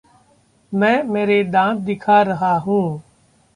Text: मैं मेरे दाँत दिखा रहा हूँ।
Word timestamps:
मैं 0.73 1.03
मेरे 1.03 1.43
दाँत 1.43 1.79
दिखा 1.79 2.21
रहा 2.21 2.57
हूँ। 2.57 3.03